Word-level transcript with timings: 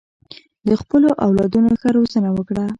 د 0.67 0.69
خپلو 0.81 1.09
اولادونو 1.25 1.69
ښه 1.81 1.89
روزنه 1.97 2.29
وکړه. 2.33 2.63